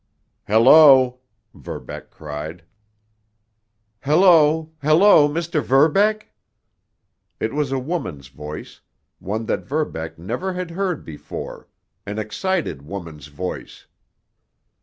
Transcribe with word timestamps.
"Hello!" 0.47 1.19
Verbeck 1.53 2.09
cried. 2.09 2.63
"Hello! 3.99 4.71
Hello! 4.81 5.29
Mr. 5.29 5.61
Verbeck?" 5.63 6.29
It 7.39 7.53
was 7.53 7.71
a 7.71 7.77
woman's 7.77 8.27
voice, 8.29 8.81
one 9.19 9.45
that 9.45 9.63
Verbeck 9.67 10.17
never 10.17 10.53
had 10.53 10.71
heard 10.71 11.05
before, 11.05 11.67
an 12.07 12.17
excited 12.17 12.81
woman's 12.81 13.27
voice. 13.27 13.85